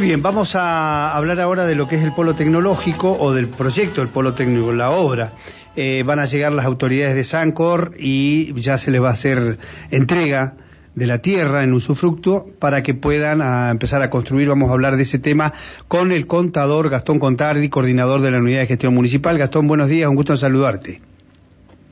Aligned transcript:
Muy 0.00 0.06
bien, 0.06 0.22
vamos 0.22 0.56
a 0.56 1.14
hablar 1.14 1.38
ahora 1.42 1.66
de 1.66 1.74
lo 1.74 1.86
que 1.86 1.96
es 1.96 2.02
el 2.02 2.14
polo 2.14 2.34
tecnológico 2.34 3.18
o 3.20 3.34
del 3.34 3.48
proyecto 3.48 4.00
del 4.00 4.08
polo 4.08 4.32
técnico, 4.32 4.72
la 4.72 4.92
obra. 4.92 5.32
Eh, 5.76 6.04
van 6.06 6.18
a 6.18 6.24
llegar 6.24 6.52
las 6.52 6.64
autoridades 6.64 7.14
de 7.14 7.22
Sancor 7.22 7.96
y 7.98 8.58
ya 8.58 8.78
se 8.78 8.90
les 8.90 9.02
va 9.02 9.10
a 9.10 9.12
hacer 9.12 9.58
entrega 9.90 10.54
de 10.94 11.06
la 11.06 11.18
tierra 11.18 11.64
en 11.64 11.74
usufructo 11.74 12.46
para 12.58 12.82
que 12.82 12.94
puedan 12.94 13.42
ah, 13.42 13.68
empezar 13.70 14.00
a 14.00 14.08
construir. 14.08 14.48
Vamos 14.48 14.70
a 14.70 14.72
hablar 14.72 14.96
de 14.96 15.02
ese 15.02 15.18
tema 15.18 15.52
con 15.86 16.12
el 16.12 16.26
contador 16.26 16.88
Gastón 16.88 17.18
Contardi, 17.18 17.68
coordinador 17.68 18.22
de 18.22 18.30
la 18.30 18.38
Unidad 18.38 18.60
de 18.60 18.68
Gestión 18.68 18.94
Municipal. 18.94 19.36
Gastón, 19.36 19.68
buenos 19.68 19.90
días, 19.90 20.08
un 20.08 20.16
gusto 20.16 20.32
en 20.32 20.38
saludarte. 20.38 21.09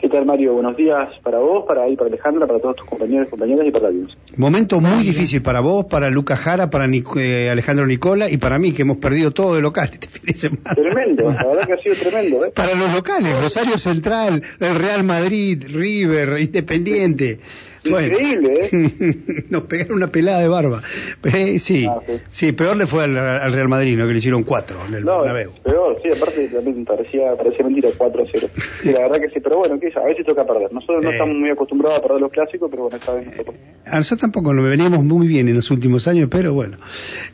¿Qué 0.00 0.08
tal, 0.08 0.24
Mario? 0.26 0.54
Buenos 0.54 0.76
días 0.76 1.08
para 1.24 1.40
vos, 1.40 1.64
para 1.66 1.82
ahí, 1.82 1.96
para 1.96 2.08
Alejandra, 2.08 2.46
para 2.46 2.60
todos 2.60 2.76
tus 2.76 2.86
compañeros 2.86 3.26
y 3.26 3.30
compañeras 3.30 3.66
y 3.66 3.70
para 3.72 3.82
la 3.82 3.88
audiencia. 3.88 4.16
Momento 4.36 4.80
muy 4.80 5.02
difícil 5.02 5.42
para 5.42 5.60
vos, 5.60 5.86
para 5.86 6.08
Lucas 6.08 6.38
Jara, 6.38 6.70
para 6.70 6.86
eh, 6.86 7.50
Alejandro 7.50 7.84
Nicola 7.84 8.30
y 8.30 8.36
para 8.36 8.60
mí, 8.60 8.72
que 8.72 8.82
hemos 8.82 8.98
perdido 8.98 9.32
todo 9.32 9.56
de 9.56 9.60
local 9.60 9.90
este 9.92 10.06
fin 10.08 10.26
de 10.26 10.34
semana. 10.34 10.74
Tremendo, 10.74 11.30
la 11.30 11.44
verdad 11.44 11.66
que 11.66 11.72
ha 11.72 11.78
sido 11.78 11.96
tremendo. 11.96 12.44
¿eh? 12.44 12.52
Para 12.54 12.76
los 12.76 12.94
locales, 12.94 13.42
Rosario 13.42 13.76
Central, 13.76 14.40
el 14.60 14.74
Real 14.76 15.02
Madrid, 15.02 15.64
River, 15.66 16.38
Independiente. 16.38 17.40
Increíble, 17.84 18.68
¿eh? 18.70 19.44
Nos 19.50 19.64
pegaron 19.64 19.96
una 19.96 20.08
pelada 20.08 20.40
de 20.40 20.48
barba. 20.48 20.82
Eh, 21.24 21.58
sí, 21.58 21.86
ah, 21.86 22.00
sí, 22.28 22.52
peor 22.52 22.76
le 22.76 22.86
fue 22.86 23.04
al, 23.04 23.52
Real 23.52 23.68
Madrid, 23.68 23.96
¿no? 23.96 24.06
Que 24.06 24.12
le 24.12 24.18
hicieron 24.18 24.42
cuatro 24.42 24.78
en 24.86 24.94
el 24.94 25.04
no, 25.04 25.22
Peor, 25.62 26.00
sí, 26.02 26.08
aparte 26.14 26.48
también 26.48 26.84
parecía, 26.84 27.34
parecía 27.36 27.64
mentira 27.64 27.88
4 27.96 28.22
a 28.22 28.26
0. 28.30 28.48
Sí, 28.82 28.90
la 28.90 29.00
verdad 29.00 29.20
que 29.20 29.30
sí, 29.30 29.40
pero 29.40 29.58
bueno, 29.58 29.74
a 29.74 30.06
veces 30.06 30.26
toca 30.26 30.44
perder. 30.44 30.72
Nosotros 30.72 31.02
no 31.02 31.10
estamos 31.10 31.36
muy 31.36 31.50
acostumbrados 31.50 31.98
a 31.98 32.02
perder 32.02 32.20
los 32.20 32.32
clásicos, 32.32 32.70
pero 32.70 32.84
bueno, 32.84 32.96
esta 32.96 33.14
vez 33.14 33.26
nosotros. 33.26 33.56
A 33.86 33.96
nosotros 33.96 34.20
tampoco, 34.20 34.52
nos 34.52 34.68
veníamos 34.68 35.02
muy 35.04 35.26
bien 35.26 35.48
en 35.48 35.54
los 35.54 35.70
últimos 35.70 36.08
años, 36.08 36.28
pero 36.30 36.52
bueno. 36.52 36.78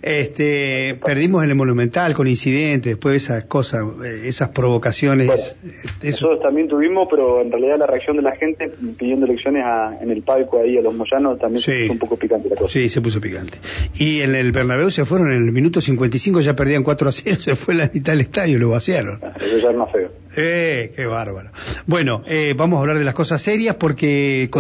Este, 0.03 0.99
perdimos 1.05 1.45
el 1.45 1.55
Monumental 1.55 2.15
con 2.15 2.27
incidentes, 2.27 2.93
después 2.93 3.23
esas 3.23 3.45
cosas, 3.45 3.85
eh, 4.05 4.23
esas 4.25 4.51
provocaciones. 4.51 5.57
Este, 5.65 6.11
nosotros 6.11 6.41
también 6.41 6.69
tuvimos, 6.69 7.09
pero 7.11 7.43
en 7.43 7.51
realidad 7.51 7.79
la 7.79 7.87
reacción 7.87 8.17
de 8.17 8.23
la 8.23 8.37
gente 8.37 8.71
pidiendo 8.99 9.27
elecciones 9.27 9.65
a, 9.65 9.99
en 10.01 10.11
el 10.11 10.23
palco 10.35 10.61
ahí 10.61 10.77
a 10.79 10.83
los 10.83 10.95
Moyanos 10.95 11.39
también 11.39 11.63
se 11.63 11.73
puso 11.83 11.93
un 11.93 11.99
poco 11.99 12.17
picante 12.17 12.49
la 12.49 12.57
cosa. 12.57 12.73
Sí, 12.73 12.89
se 12.89 13.01
puso 13.01 13.21
picante. 13.21 13.59
Y 13.95 14.21
en 14.21 14.35
el 14.35 14.51
Bernabéu 14.53 14.91
se 14.91 15.05
fueron 15.05 15.33
en 15.33 15.45
el 15.45 15.53
minuto 15.53 15.81
55, 15.81 16.41
ya 16.41 16.55
perdían 16.55 16.83
4 16.83 17.09
a 17.09 17.13
0, 17.13 17.37
se 17.41 17.55
fue 17.55 17.75
la 17.75 17.91
mitad 17.93 18.13
del 18.13 18.23
estadio, 18.23 18.59
lo 18.59 18.71
vaciaron. 18.71 19.21
Ah, 19.23 19.33
eso 19.37 19.59
ya 19.59 19.71
es 19.71 19.77
más 19.77 19.93
feo. 19.93 20.09
Eh, 20.37 20.93
qué 20.97 21.07
bárbaro. 21.07 21.51
Bueno, 21.87 22.23
eh, 22.27 22.55
vamos 22.57 22.79
a 22.79 22.81
hablar 22.81 22.99
de 22.99 23.05
las 23.05 23.15
cosas 23.15 23.41
serias 23.41 23.77
porque 23.77 24.51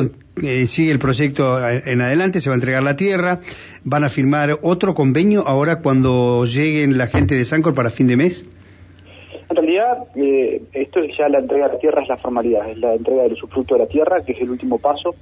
eh, 0.42 0.66
sigue 0.66 0.92
el 0.92 0.98
proyecto 0.98 1.58
en 1.68 2.00
adelante, 2.00 2.40
se 2.40 2.48
va 2.48 2.54
a 2.54 2.56
entregar 2.56 2.82
la 2.82 2.96
tierra, 2.96 3.40
van 3.82 4.04
a 4.04 4.08
firmar 4.08 4.58
otro 4.62 4.94
convenio 4.94 5.46
ahora 5.46 5.80
cuando 5.80 6.44
lleguen 6.44 6.96
la 6.96 7.08
gente 7.08 7.34
de 7.34 7.44
Sancor 7.44 7.74
para 7.74 7.90
fin 7.90 8.06
de 8.06 8.16
mes. 8.16 8.46
En 9.50 9.56
realidad, 9.56 10.08
eh, 10.16 10.62
esto 10.72 11.00
es 11.00 11.16
ya 11.16 11.28
la 11.28 11.38
entrega 11.38 11.68
de 11.68 11.74
la 11.74 11.78
tierra, 11.78 12.02
es 12.02 12.08
la 12.08 12.16
formalidad, 12.16 12.70
es 12.70 12.78
la 12.78 12.94
entrega 12.94 13.22
del 13.24 13.34
usufructo 13.34 13.74
de 13.74 13.80
la 13.80 13.86
tierra, 13.86 14.24
que 14.24 14.32
es 14.32 14.40
el 14.40 14.50
último 14.50 14.78
paso. 14.78 15.14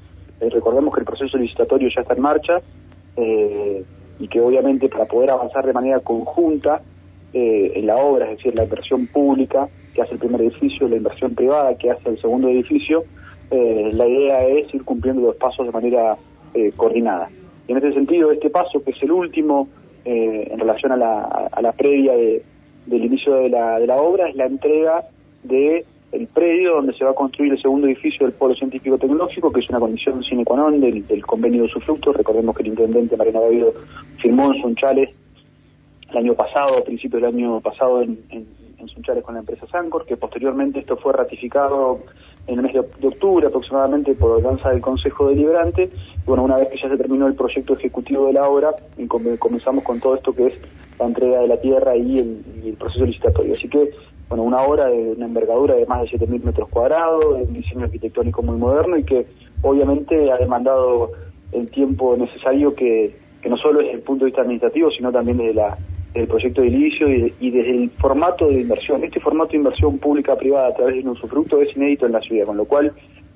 Recordemos 0.50 0.94
que 0.94 1.00
el 1.00 1.06
proceso 1.06 1.38
licitatorio 1.38 1.88
ya 1.94 2.02
está 2.02 2.14
en 2.14 2.20
marcha 2.20 2.60
y 4.18 4.28
que 4.28 4.40
obviamente 4.40 4.88
para 4.88 5.04
poder 5.06 5.30
avanzar 5.30 5.66
de 5.66 5.72
manera 5.72 6.00
conjunta 6.00 6.80
eh, 7.34 7.72
en 7.76 7.86
la 7.86 7.96
obra, 7.96 8.30
es 8.30 8.36
decir, 8.36 8.54
la 8.54 8.64
inversión 8.64 9.06
pública 9.06 9.66
que 9.94 10.02
hace 10.02 10.12
el 10.12 10.18
primer 10.18 10.42
edificio, 10.42 10.86
la 10.86 10.96
inversión 10.96 11.34
privada 11.34 11.74
que 11.78 11.90
hace 11.90 12.10
el 12.10 12.20
segundo 12.20 12.48
edificio, 12.48 13.04
eh, 13.50 13.90
la 13.94 14.06
idea 14.06 14.46
es 14.46 14.72
ir 14.74 14.84
cumpliendo 14.84 15.22
los 15.22 15.36
pasos 15.36 15.64
de 15.66 15.72
manera 15.72 16.16
eh, 16.52 16.72
coordinada. 16.76 17.30
Y 17.66 17.72
en 17.72 17.78
este 17.78 17.94
sentido, 17.94 18.32
este 18.32 18.50
paso, 18.50 18.84
que 18.84 18.90
es 18.90 19.02
el 19.02 19.12
último 19.12 19.68
en 20.04 20.58
relación 20.58 20.90
a 20.90 20.96
la, 20.96 21.22
a 21.52 21.62
la 21.62 21.70
previa 21.70 22.12
de, 22.14 22.42
del 22.86 23.04
inicio 23.04 23.34
de 23.34 23.48
la, 23.48 23.78
de 23.78 23.86
la 23.86 23.96
obra, 23.96 24.28
es 24.28 24.34
la 24.34 24.46
entrega 24.46 25.04
de 25.44 25.84
el 26.12 26.26
predio 26.26 26.74
donde 26.74 26.92
se 26.92 27.04
va 27.04 27.10
a 27.10 27.14
construir 27.14 27.52
el 27.52 27.60
segundo 27.60 27.86
edificio 27.86 28.26
del 28.26 28.34
Polo 28.34 28.54
Científico 28.54 28.98
Tecnológico, 28.98 29.50
que 29.50 29.60
es 29.60 29.70
una 29.70 29.80
condición 29.80 30.22
sine 30.22 30.44
qua 30.44 30.56
non 30.56 30.78
del, 30.78 31.24
convenio 31.24 31.62
de 31.62 31.68
usufructo. 31.68 32.12
Recordemos 32.12 32.54
que 32.54 32.62
el 32.62 32.68
intendente 32.68 33.16
Mariano 33.16 33.40
Davido 33.40 33.72
firmó 34.20 34.52
en 34.52 34.60
Sunchales 34.60 35.08
el 36.10 36.16
año 36.16 36.34
pasado, 36.34 36.78
a 36.78 36.84
principios 36.84 37.22
del 37.22 37.34
año 37.34 37.60
pasado, 37.60 38.02
en, 38.02 38.20
en, 38.30 38.46
Sunchales 38.82 39.22
con 39.22 39.34
la 39.34 39.40
empresa 39.40 39.64
Sancor, 39.68 40.04
que 40.04 40.16
posteriormente 40.16 40.80
esto 40.80 40.96
fue 40.96 41.12
ratificado 41.12 42.00
en 42.48 42.58
el 42.58 42.62
mes 42.62 42.72
de, 42.72 43.06
octubre 43.06 43.46
aproximadamente 43.46 44.12
por 44.14 44.32
ordenanza 44.32 44.70
del 44.70 44.80
Consejo 44.80 45.28
Deliberante. 45.28 45.84
Y 45.84 46.26
bueno, 46.26 46.42
una 46.42 46.56
vez 46.56 46.68
que 46.68 46.78
ya 46.78 46.88
se 46.88 46.96
terminó 46.96 47.28
el 47.28 47.34
proyecto 47.34 47.74
ejecutivo 47.74 48.26
de 48.26 48.32
la 48.32 48.48
obra, 48.48 48.74
comenzamos 49.38 49.84
con 49.84 50.00
todo 50.00 50.16
esto 50.16 50.34
que 50.34 50.48
es 50.48 50.54
la 50.98 51.06
entrega 51.06 51.40
de 51.42 51.46
la 51.46 51.60
tierra 51.60 51.96
y 51.96 52.18
el 52.18 52.76
proceso 52.76 53.06
licitatorio. 53.06 53.52
Así 53.52 53.68
que, 53.68 53.92
bueno, 54.32 54.44
una 54.44 54.62
obra 54.62 54.86
de 54.86 55.12
una 55.12 55.26
envergadura 55.26 55.74
de 55.74 55.84
más 55.84 56.00
de 56.00 56.18
7.000 56.18 56.42
metros 56.42 56.66
cuadrados, 56.70 57.22
un 57.22 57.52
diseño 57.52 57.84
arquitectónico 57.84 58.42
muy 58.42 58.56
moderno 58.56 58.96
y 58.96 59.04
que 59.04 59.26
obviamente 59.60 60.32
ha 60.32 60.38
demandado 60.38 61.10
el 61.52 61.70
tiempo 61.70 62.16
necesario 62.16 62.74
que, 62.74 63.14
que 63.42 63.50
no 63.50 63.58
solo 63.58 63.80
desde 63.80 63.92
el 63.92 64.00
punto 64.00 64.24
de 64.24 64.30
vista 64.30 64.40
administrativo, 64.40 64.90
sino 64.90 65.12
también 65.12 65.36
desde 65.36 65.52
la 65.52 65.76
del 66.14 66.28
proyecto 66.28 66.62
de 66.62 66.68
inicio 66.68 67.10
y, 67.10 67.50
desde 67.50 67.70
el 67.72 67.90
formato 67.90 68.48
de 68.48 68.62
inversión. 68.62 69.04
Este 69.04 69.20
formato 69.20 69.50
de 69.50 69.58
inversión 69.58 69.98
pública-privada 69.98 70.68
a 70.68 70.74
través 70.74 70.94
de 70.94 71.02
un 71.02 71.08
usufructo 71.08 71.60
es 71.60 71.76
inédito 71.76 72.06
en 72.06 72.12
la 72.12 72.20
ciudad, 72.20 72.46
con 72.46 72.56
lo 72.56 72.64
cual 72.64 72.90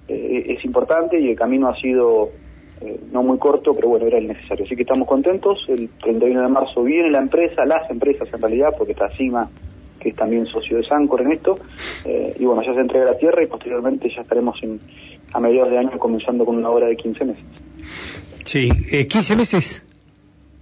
eh, 0.08 0.44
es 0.48 0.64
importante 0.64 1.20
y 1.20 1.28
el 1.28 1.36
camino 1.36 1.68
ha 1.68 1.76
sido 1.78 2.30
eh, 2.80 2.98
no 3.12 3.22
muy 3.22 3.36
corto, 3.36 3.74
pero 3.74 3.88
bueno, 3.88 4.06
era 4.06 4.16
el 4.16 4.28
necesario. 4.28 4.64
Así 4.64 4.74
que 4.74 4.82
estamos 4.82 5.06
contentos. 5.06 5.62
El 5.68 5.90
31 6.02 6.40
de 6.40 6.48
marzo 6.48 6.82
viene 6.82 7.10
la 7.10 7.18
empresa, 7.18 7.66
las 7.66 7.90
empresas 7.90 8.32
en 8.32 8.40
realidad, 8.40 8.74
porque 8.78 8.92
está 8.92 9.10
CIMA, 9.10 9.50
que 10.00 10.10
es 10.10 10.16
también 10.16 10.46
socio 10.46 10.78
de 10.78 10.84
Sancor 10.84 11.22
en 11.22 11.32
esto, 11.32 11.58
eh, 12.04 12.34
y 12.38 12.44
bueno, 12.44 12.62
ya 12.62 12.74
se 12.74 12.80
entrega 12.80 13.04
la 13.04 13.18
tierra 13.18 13.42
y 13.42 13.46
posteriormente 13.46 14.08
ya 14.14 14.22
estaremos 14.22 14.58
en, 14.62 14.80
a 15.32 15.40
mediados 15.40 15.70
de 15.70 15.78
año 15.78 15.98
comenzando 15.98 16.44
con 16.44 16.56
una 16.56 16.70
obra 16.70 16.86
de 16.86 16.96
15 16.96 17.24
meses. 17.24 17.44
Sí, 18.44 18.68
15 19.08 19.36
meses. 19.36 19.82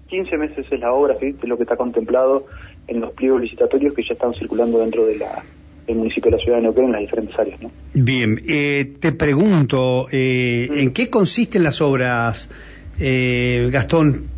15 0.09 0.37
meses 0.37 0.67
es 0.71 0.81
la 0.81 0.93
obra, 0.93 1.17
¿sí? 1.19 1.35
es 1.41 1.49
lo 1.49 1.57
que 1.57 1.65
está 1.65 1.77
contemplado 1.77 2.47
en 2.87 3.01
los 3.01 3.13
pliegos 3.13 3.41
licitatorios 3.41 3.95
que 3.95 4.03
ya 4.03 4.15
están 4.15 4.35
circulando 4.35 4.79
dentro 4.79 5.07
de 5.07 5.17
la, 5.17 5.43
del 5.87 5.97
municipio 5.97 6.31
de 6.31 6.37
la 6.37 6.43
ciudad 6.43 6.59
de 6.59 6.63
Neuquén 6.63 6.85
en 6.85 6.93
las 6.93 7.01
diferentes 7.01 7.39
áreas. 7.39 7.61
¿no? 7.61 7.71
Bien, 7.95 8.41
eh, 8.47 8.93
te 9.01 9.13
pregunto, 9.13 10.07
eh, 10.11 10.69
¿en 10.71 10.93
qué 10.93 11.11
consisten 11.11 11.63
las 11.63 11.81
obras, 11.81 12.49
eh, 12.99 13.69
Gastón? 13.73 14.34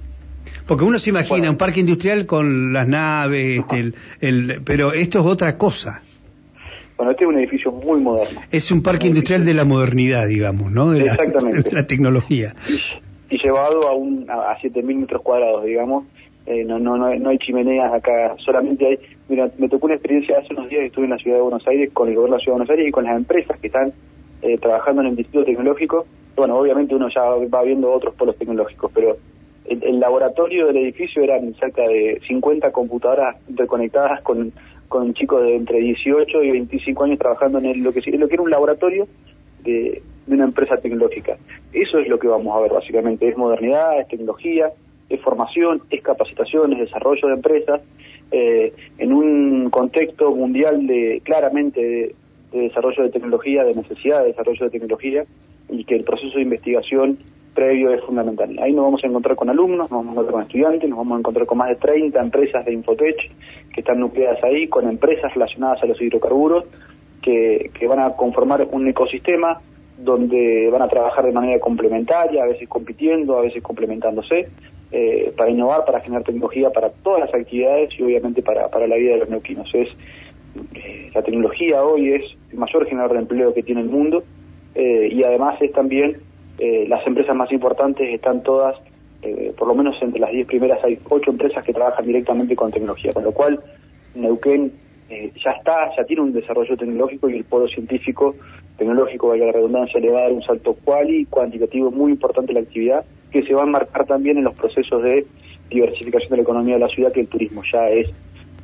Porque 0.67 0.85
uno 0.85 0.99
se 0.99 1.11
imagina 1.11 1.51
un 1.51 1.57
parque 1.57 1.81
industrial 1.81 2.27
con 2.27 2.73
las 2.73 2.89
naves, 2.89 3.61
este, 3.61 3.93
el, 4.21 4.61
pero 4.65 4.93
esto 4.93 5.21
es 5.21 5.27
otra 5.27 5.57
cosa. 5.57 6.03
Bueno, 6.97 7.13
este 7.13 7.25
es 7.25 7.29
un 7.29 7.39
edificio 7.39 7.71
muy 7.71 8.01
moderno. 8.01 8.41
Es 8.51 8.71
un 8.71 8.83
parque 8.83 9.07
industrial 9.07 9.45
de 9.45 9.55
la 9.55 9.65
modernidad, 9.65 10.27
digamos, 10.27 10.73
¿no? 10.73 10.91
De 10.91 11.01
Exactamente. 11.01 11.71
La, 11.71 11.81
la 11.83 11.87
tecnología 11.87 12.55
y 13.31 13.39
llevado 13.43 13.89
a, 13.89 13.95
un, 13.95 14.27
a, 14.29 14.57
7.000 14.59 14.83
metros 14.97 15.23
cuadrados, 15.23 15.65
digamos. 15.65 16.05
Eh, 16.47 16.65
no, 16.65 16.79
no, 16.79 16.97
no, 16.97 17.13
no 17.13 17.31
hay 17.31 17.39
chimeneas 17.39 17.93
acá, 17.93 18.37
solamente 18.39 18.87
hay... 18.87 18.99
Mira, 19.29 19.51
me 19.59 19.69
tocó 19.69 19.87
una 19.87 19.97
experiencia 19.97 20.39
hace 20.39 20.55
unos 20.55 20.69
días 20.69 20.85
estuve 20.85 21.07
en 21.07 21.11
la 21.11 21.19
ciudad 21.19 21.39
de 21.39 21.43
Buenos 21.43 21.67
Aires 21.67 21.91
con 21.93 22.09
el 22.09 22.15
gobierno 22.15 22.37
de 22.37 22.41
la 22.41 22.45
ciudad 22.45 22.55
de 22.55 22.59
Buenos 22.59 22.71
Aires 22.71 22.89
y 22.89 22.93
con 22.93 23.05
las 23.05 23.17
empresas 23.17 23.59
que 23.59 23.67
están 23.67 23.93
eh, 24.43 24.57
trabajando 24.59 25.03
en 25.03 25.09
el 25.09 25.17
distrito 25.17 25.45
tecnológico. 25.45 26.07
Bueno, 26.37 26.57
obviamente 26.57 26.95
uno 26.95 27.09
ya 27.13 27.23
va 27.23 27.63
viendo 27.65 27.93
otros 27.93 28.15
polos 28.15 28.37
tecnológicos, 28.37 28.93
pero 28.95 29.17
el, 29.69 30.01
laboratorio 30.01 30.67
del 30.67 30.79
edificio 30.79 31.23
eran 31.23 31.55
cerca 31.55 31.83
de 31.83 32.21
50 32.27 32.73
computadoras 32.73 33.37
interconectadas 33.49 34.23
con, 34.23 34.53
con 34.89 35.15
chicos 35.15 35.43
de 35.43 35.57
entre 35.57 35.81
18 35.81 36.43
y 36.43 36.51
25 36.51 37.05
años 37.05 37.19
trabajando 37.19 37.59
en 37.59 37.83
lo, 37.83 37.93
que, 37.93 38.01
lo 38.13 38.29
que 38.29 38.35
era 38.35 38.43
un 38.43 38.51
laboratorio 38.51 39.07
de, 39.63 40.03
una 40.29 40.45
empresa 40.45 40.77
tecnológica. 40.77 41.37
Eso 41.73 41.99
es 41.99 42.09
lo 42.09 42.19
que 42.19 42.29
vamos 42.29 42.57
a 42.57 42.61
ver 42.61 42.73
básicamente, 42.73 43.29
es 43.29 43.37
modernidad, 43.37 44.01
es 44.01 44.09
tecnología, 44.09 44.73
es 45.09 45.21
formación, 45.21 45.83
es 45.91 46.03
capacitación, 46.03 46.73
es 46.73 46.81
desarrollo 46.81 47.29
de 47.29 47.35
empresas, 47.35 47.81
eh, 48.33 48.73
en 48.99 49.13
un 49.13 49.71
contexto 49.71 50.35
mundial 50.35 50.87
de 50.87 51.21
claramente 51.25 51.81
de, 51.81 52.15
desarrollo 52.51 53.05
de 53.05 53.11
tecnología, 53.11 53.65
de 53.65 53.75
necesidad 53.75 54.23
de 54.23 54.29
desarrollo 54.29 54.65
de 54.65 54.71
tecnología, 54.71 55.25
y 55.69 55.85
que 55.85 55.97
el 55.97 56.05
proceso 56.05 56.37
de 56.37 56.43
investigación 56.43 57.19
previo 57.57 57.91
es 57.93 58.01
fundamental. 58.05 58.57
Ahí 58.61 58.73
nos 58.73 58.85
vamos 58.85 59.03
a 59.03 59.09
encontrar 59.09 59.35
con 59.35 59.51
alumnos, 59.51 59.91
nos 59.91 60.05
vamos 60.05 60.09
a 60.09 60.13
encontrar 60.13 60.33
con 60.35 60.43
estudiantes, 60.43 60.89
nos 60.89 60.99
vamos 60.99 61.17
a 61.17 61.19
encontrar 61.19 61.47
con 61.47 61.59
más 61.59 61.69
de 61.71 61.77
30 61.77 62.21
empresas 62.21 62.65
de 62.65 62.73
Infotech 62.73 63.17
que 63.75 63.81
están 63.81 63.99
nucleadas 63.99 64.43
ahí, 64.45 64.69
con 64.69 64.89
empresas 64.89 65.35
relacionadas 65.35 65.83
a 65.83 65.87
los 65.87 66.01
hidrocarburos, 66.01 66.65
que, 67.23 67.73
que 67.77 67.87
van 67.89 67.99
a 67.99 68.11
conformar 68.11 68.69
un 68.71 68.87
ecosistema 68.87 69.61
donde 69.99 70.69
van 70.71 70.83
a 70.83 70.89
trabajar 70.89 71.25
de 71.25 71.33
manera 71.33 71.59
complementaria, 71.59 72.45
a 72.45 72.47
veces 72.47 72.69
compitiendo, 72.69 73.39
a 73.39 73.43
veces 73.43 73.63
complementándose, 73.63 74.49
eh, 74.93 75.33
para 75.37 75.51
innovar, 75.51 75.85
para 75.85 76.01
generar 76.01 76.23
tecnología 76.23 76.71
para 76.71 76.91
todas 76.91 77.21
las 77.21 77.35
actividades 77.35 77.91
y 77.99 78.03
obviamente 78.05 78.41
para, 78.43 78.69
para 78.69 78.87
la 78.87 78.97
vida 78.97 79.15
de 79.15 79.19
los 79.19 79.29
neuquinos. 79.29 79.69
Es, 79.75 79.89
eh, 80.75 81.11
la 81.13 81.23
tecnología 81.23 81.83
hoy 81.83 82.13
es 82.13 82.23
el 82.53 82.59
mayor 82.59 82.87
generador 82.87 83.15
de 83.15 83.23
empleo 83.23 83.53
que 83.53 83.63
tiene 83.63 83.81
el 83.81 83.89
mundo 83.89 84.23
eh, 84.75 85.09
y 85.11 85.25
además 85.25 85.61
es 85.61 85.73
también 85.73 86.19
las 86.59 87.07
empresas 87.07 87.37
más 87.37 87.53
importantes 87.53 88.09
están 88.13 88.43
todas 88.43 88.77
eh, 89.23 89.53
por 89.57 89.67
lo 89.67 89.75
menos 89.75 89.97
entre 90.01 90.21
las 90.21 90.31
10 90.31 90.47
primeras 90.47 90.83
hay 90.85 90.99
8 91.09 91.31
empresas 91.31 91.65
que 91.65 91.73
trabajan 91.73 92.05
directamente 92.05 92.55
con 92.55 92.71
tecnología, 92.71 93.13
con 93.13 93.25
lo 93.25 93.33
cual 93.33 93.59
Neuquén 94.15 94.73
eh, 95.09 95.33
ya 95.43 95.53
está, 95.53 95.91
ya 95.97 96.05
tiene 96.05 96.23
un 96.23 96.33
desarrollo 96.33 96.77
tecnológico 96.77 97.29
y 97.29 97.37
el 97.37 97.45
polo 97.45 97.67
científico 97.67 98.35
tecnológico, 98.77 99.29
vaya 99.29 99.47
la 99.47 99.53
redundancia, 99.53 99.99
le 100.01 100.11
va 100.11 100.21
a 100.21 100.23
dar 100.23 100.33
un 100.33 100.43
salto 100.43 100.75
cuali 100.85 101.25
cuantitativo 101.27 101.91
muy 101.91 102.13
importante 102.13 102.53
a 102.53 102.55
la 102.55 102.61
actividad 102.61 103.05
que 103.33 103.43
se 103.43 103.55
va 103.55 103.63
a 103.63 103.67
enmarcar 103.67 104.07
también 104.07 104.39
en 104.39 104.45
los 104.45 104.55
procesos 104.55 105.03
de 105.03 105.27
diversificación 105.71 106.31
de 106.31 106.37
la 106.37 106.43
economía 106.43 106.75
de 106.75 106.81
la 106.81 106.89
ciudad, 106.89 107.13
que 107.13 107.21
el 107.21 107.29
turismo 107.29 107.63
ya 107.73 107.89
es 107.89 108.09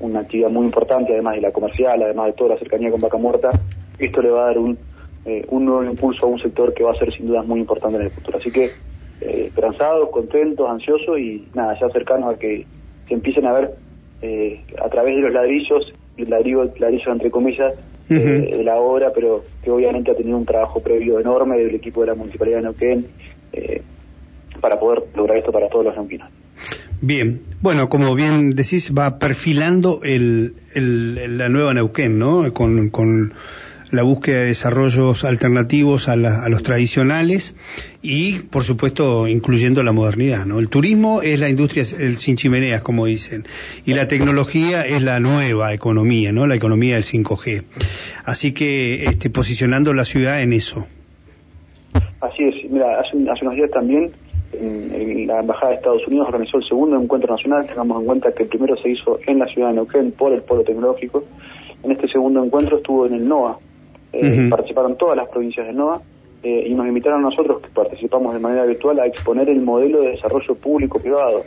una 0.01 0.21
actividad 0.21 0.51
muy 0.51 0.67
importante, 0.67 1.13
además 1.13 1.37
de 1.37 1.41
la 1.41 1.51
comercial, 1.51 2.03
además 2.03 2.27
de 2.27 2.33
toda 2.35 2.51
la 2.51 2.59
cercanía 2.59 2.91
con 2.91 3.01
Vaca 3.01 3.17
Muerta, 3.17 3.51
esto 3.99 4.23
le 4.23 4.31
va 4.31 4.43
a 4.43 4.47
dar 4.47 4.59
un, 4.59 4.79
eh, 5.25 5.45
un 5.49 5.65
nuevo 5.65 5.85
impulso 5.85 6.27
a 6.27 6.29
un 6.29 6.41
sector 6.41 6.75
que 6.75 6.83
va 6.83 6.93
a 6.93 6.99
ser 6.99 7.13
sin 7.15 7.29
duda 7.29 7.43
muy 7.43 7.61
importante 7.61 7.97
en 7.97 8.05
el 8.05 8.11
futuro. 8.11 8.39
Así 8.39 8.51
que 8.51 8.65
eh, 9.21 9.45
esperanzados, 9.47 10.11
contentos, 10.11 10.69
ansiosos 10.69 11.19
y 11.19 11.47
nada, 11.55 11.79
ya 11.81 11.89
cercanos 11.91 12.35
a 12.35 12.39
que 12.39 12.67
se 13.07 13.15
empiecen 13.15 13.47
a 13.47 13.53
ver 13.53 13.71
eh, 14.21 14.61
a 14.85 14.89
través 14.89 15.17
de 15.17 15.23
los 15.23 15.33
ladrillos, 15.33 15.93
el 16.17 16.31
ladrillo, 16.31 16.65
ladrillo 16.79 17.13
entre 17.13 17.31
comillas, 17.31 17.75
de 18.09 18.63
la 18.63 18.77
obra, 18.77 19.11
pero 19.15 19.43
que 19.63 19.71
obviamente 19.71 20.11
ha 20.11 20.15
tenido 20.15 20.37
un 20.37 20.45
trabajo 20.45 20.83
previo 20.83 21.19
enorme 21.19 21.57
del 21.57 21.75
equipo 21.75 22.03
de 22.03 22.09
la 22.09 22.15
Municipalidad 22.15 22.59
de 22.59 22.63
Neuquén 22.65 23.07
para 24.61 24.79
poder 24.79 25.05
lograr 25.15 25.39
esto 25.39 25.51
para 25.51 25.69
todos 25.69 25.87
los 25.87 25.97
neuquinos. 25.97 26.29
Bien, 27.01 27.41
bueno, 27.61 27.89
como 27.89 28.15
bien 28.15 28.51
decís, 28.51 28.93
va 28.97 29.19
perfilando 29.19 30.01
el, 30.05 30.55
la 30.75 31.49
nueva 31.49 31.75
Neuquén, 31.75 32.19
¿no? 32.19 32.53
Con, 32.53 32.91
con 32.91 33.33
la 33.93 34.03
búsqueda 34.03 34.41
de 34.41 34.47
desarrollos 34.47 35.25
alternativos 35.25 36.09
a, 36.09 36.17
los 36.17 36.63
tradicionales 36.63 37.55
y, 38.01 38.41
por 38.41 38.65
supuesto, 38.65 39.29
incluyendo 39.29 39.83
la 39.83 39.93
modernidad. 39.93 40.47
¿no? 40.47 40.59
El 40.59 40.69
turismo 40.69 41.21
es 41.21 41.39
la 41.39 41.51
industria, 41.51 41.85
el 42.01 42.17
sin 42.17 42.37
chimeneas, 42.37 42.81
como 42.83 43.05
dicen, 43.05 43.45
y 43.85 43.93
la 43.93 44.09
tecnología 44.09 44.83
es 44.83 45.03
la 45.03 45.21
nueva 45.21 45.75
economía, 45.75 46.33
¿no? 46.33 46.47
la 46.47 46.55
economía 46.55 46.95
del 46.95 47.05
5G. 47.05 47.65
Así 48.25 48.53
que 48.55 49.05
este, 49.05 49.29
posicionando 49.29 49.93
la 49.93 50.07
ciudad 50.07 50.43
en 50.43 50.55
eso. 50.55 50.87
Así 52.21 52.45
es, 52.45 52.71
mira, 52.71 52.99
hace, 52.99 53.19
hace 53.31 53.45
unos 53.45 53.57
días 53.57 53.71
también 53.73 54.11
en, 54.55 55.27
la 55.27 55.41
Embajada 55.41 55.73
de 55.73 55.77
Estados 55.77 56.07
Unidos 56.07 56.29
organizó 56.29 56.57
el 56.57 56.65
segundo 56.65 57.01
encuentro 57.01 57.31
nacional, 57.31 57.67
tengamos 57.67 58.01
en 58.01 58.07
cuenta 58.07 58.33
que 58.33 58.45
el 58.45 58.49
primero 58.49 58.75
se 58.77 58.91
hizo 58.91 59.19
en 59.27 59.39
la 59.39 59.47
ciudad 59.47 59.69
de 59.69 59.75
Neuquén 59.75 60.13
por 60.13 60.33
el 60.33 60.43
Polo 60.43 60.63
Tecnológico. 60.63 61.25
En 61.83 61.93
este 61.93 62.09
segundo 62.09 62.43
encuentro 62.45 62.79
estuvo 62.79 63.07
en 63.07 63.15
el 63.15 63.29
NOA, 63.29 63.59
eh, 64.13 64.49
participaron 64.51 64.97
todas 64.97 65.17
las 65.17 65.29
provincias 65.29 65.67
de 65.67 65.73
NOA 65.73 66.03
eh, 66.43 66.65
y 66.67 66.75
nos 66.75 66.87
invitaron 66.87 67.21
a 67.21 67.31
nosotros, 67.31 67.63
que 67.63 67.69
participamos 67.69 68.35
de 68.35 68.41
manera 68.41 68.65
virtual, 68.65 69.01
a 69.01 69.07
exponer 69.07 69.49
el 69.49 69.63
modelo 69.63 70.03
de 70.03 70.11
desarrollo 70.11 70.55
público-privado, 70.55 71.45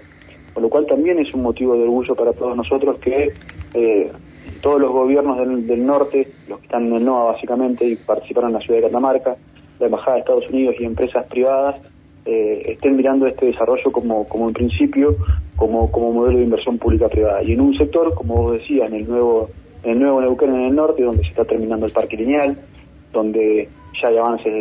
con 0.53 0.63
lo 0.63 0.69
cual 0.69 0.87
también 0.87 1.19
es 1.19 1.31
un 1.33 1.43
motivo 1.43 1.75
de 1.75 1.83
orgullo 1.83 2.15
para 2.15 2.33
todos 2.33 2.55
nosotros 2.55 2.97
que 2.99 3.33
eh, 3.73 4.11
todos 4.61 4.81
los 4.81 4.91
gobiernos 4.91 5.37
del, 5.37 5.85
norte, 5.85 6.27
los 6.47 6.59
que 6.59 6.65
están 6.65 6.87
en 6.87 6.93
el 6.93 7.05
NOA 7.05 7.33
básicamente 7.33 7.85
y 7.85 7.95
participaron 7.97 8.49
en 8.49 8.53
la 8.55 8.59
ciudad 8.61 8.79
de 8.79 8.87
Catamarca, 8.87 9.35
la 9.79 9.85
Embajada 9.85 10.13
de 10.13 10.19
Estados 10.21 10.49
Unidos 10.49 10.75
y 10.79 10.85
empresas 10.85 11.25
privadas, 11.27 11.75
estén 12.25 12.95
mirando 12.95 13.27
este 13.27 13.45
desarrollo 13.45 13.91
como, 13.91 14.27
como 14.27 14.47
en 14.47 14.53
principio, 14.55 15.15
como, 15.55 15.91
como 15.91 16.11
modelo 16.11 16.39
de 16.39 16.45
inversión 16.45 16.79
pública-privada. 16.79 17.43
Y 17.43 17.51
en 17.51 17.61
un 17.61 17.73
sector, 17.77 18.15
como 18.15 18.35
vos 18.35 18.53
decías, 18.53 18.89
en 18.89 18.95
el 18.95 19.07
nuevo 19.07 19.51
el 19.85 19.99
nuevo 19.99 20.21
Neuquén 20.21 20.53
en 20.53 20.61
el 20.61 20.75
norte, 20.75 21.03
donde 21.03 21.23
se 21.23 21.29
está 21.29 21.45
terminando 21.45 21.85
el 21.85 21.91
parque 21.91 22.17
lineal, 22.17 22.57
donde 23.11 23.69
ya 24.01 24.09
hay 24.09 24.17
avances 24.17 24.53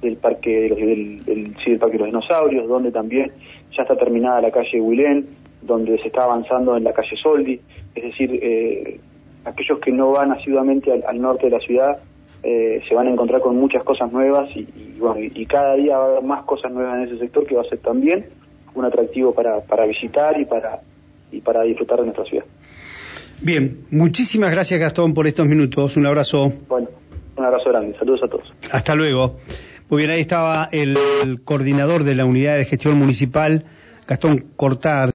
del, 0.00 0.16
parque 0.16 0.74
del, 0.74 1.24
del, 1.24 1.78
parque 1.78 1.96
de 1.96 1.98
los 1.98 2.06
dinosaurios, 2.06 2.68
donde 2.68 2.92
también 2.92 3.32
ya 3.76 3.82
está 3.82 3.96
terminada 3.96 4.40
la 4.40 4.50
calle 4.50 4.80
Huilén, 4.80 5.28
donde 5.62 5.98
se 5.98 6.08
está 6.08 6.24
avanzando 6.24 6.76
en 6.76 6.84
la 6.84 6.92
calle 6.92 7.16
Soldi, 7.16 7.60
es 7.94 8.02
decir, 8.02 8.38
eh, 8.42 9.00
aquellos 9.44 9.78
que 9.78 9.92
no 9.92 10.12
van 10.12 10.32
asiduamente 10.32 10.92
al, 10.92 11.20
norte 11.20 11.46
de 11.46 11.52
la 11.52 11.60
ciudad 11.60 11.98
eh, 12.42 12.82
se 12.88 12.94
van 12.94 13.06
a 13.06 13.10
encontrar 13.10 13.40
con 13.40 13.56
muchas 13.56 13.84
cosas 13.84 14.10
nuevas 14.12 14.48
y, 14.56 14.66
bueno, 14.98 15.20
y, 15.20 15.46
cada 15.46 15.74
día 15.76 15.96
va 15.96 16.04
a 16.04 16.08
haber 16.08 16.24
más 16.24 16.44
cosas 16.44 16.72
nuevas 16.72 16.96
en 16.96 17.02
ese 17.04 17.18
sector 17.18 17.46
que 17.46 17.54
va 17.54 17.62
a 17.62 17.68
ser 17.68 17.78
también 17.78 18.26
un 18.74 18.84
atractivo 18.84 19.32
para, 19.32 19.60
para 19.60 19.86
visitar 19.86 20.40
y 20.40 20.44
para, 20.44 20.80
y 21.30 21.40
para 21.40 21.62
disfrutar 21.62 21.98
de 21.98 22.04
nuestra 22.06 22.24
ciudad. 22.24 22.44
Bien, 23.42 23.86
muchísimas 23.90 24.52
gracias 24.52 24.78
Gastón 24.78 25.14
por 25.14 25.26
estos 25.26 25.46
minutos. 25.46 25.96
Un 25.96 26.06
abrazo. 26.06 26.52
Bueno, 26.68 26.88
un 27.36 27.44
abrazo 27.44 27.70
grande. 27.70 27.98
Saludos 27.98 28.20
a 28.22 28.28
todos. 28.28 28.52
Hasta 28.70 28.94
luego. 28.94 29.38
Muy 29.88 29.98
bien, 29.98 30.10
ahí 30.10 30.20
estaba 30.20 30.68
el 30.70 30.96
coordinador 31.44 32.04
de 32.04 32.14
la 32.14 32.24
unidad 32.24 32.56
de 32.56 32.64
gestión 32.64 32.96
municipal, 32.98 33.64
Gastón 34.06 34.46
Cortar. 34.56 35.10